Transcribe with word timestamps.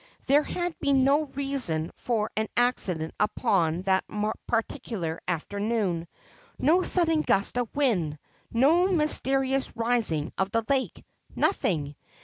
There 0.25 0.41
had 0.41 0.73
been 0.79 1.03
no 1.03 1.25
reason 1.25 1.91
for 1.95 2.31
an 2.35 2.47
accident 2.57 3.13
upon 3.19 3.83
that 3.83 4.03
par 4.07 4.63
ticular 4.63 5.19
afternoon; 5.27 6.07
no 6.57 6.81
sudden 6.81 7.21
gust 7.21 7.55
of 7.55 7.69
wind; 7.75 8.17
no 8.51 8.87
mysterious 8.91 9.71
rising 9.77 10.33
of 10.39 10.49
the 10.49 10.63
lake; 10.67 11.05
nothing. 11.35 11.95